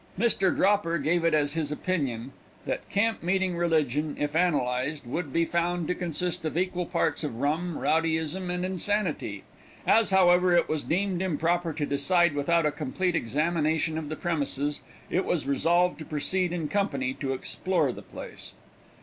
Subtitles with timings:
[0.17, 0.49] Mr.
[0.55, 2.31] Dropper gave it as his opinion,
[2.65, 7.35] that camp meeting religion, if analyzed, would be found to consist of equal parts of
[7.35, 9.43] rum, rowdyism, and insanity.
[9.85, 14.81] As, however, it was deemed improper to decide without a complete examination of the premises,
[15.11, 18.53] it was resolved to proceed in company to explore the place.